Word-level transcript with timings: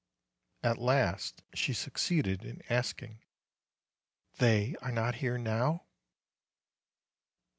At 0.63 0.79
last 0.79 1.43
she 1.53 1.73
succeeded 1.73 2.43
in 2.43 2.63
asking: 2.71 3.19
'They 4.39 4.75
are 4.81 4.91
not 4.91 5.13
here 5.21 5.37
now?" 5.37 5.83